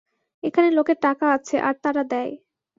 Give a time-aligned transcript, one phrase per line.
[0.43, 2.31] এখানে লোকের টাকা আছে, আর তারা দেয়।